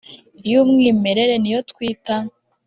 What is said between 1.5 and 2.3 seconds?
yo twita